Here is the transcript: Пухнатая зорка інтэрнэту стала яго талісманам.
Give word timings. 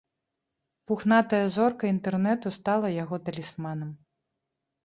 Пухнатая 0.91 1.43
зорка 1.57 1.83
інтэрнэту 1.95 2.47
стала 2.57 2.87
яго 3.03 3.15
талісманам. 3.29 3.93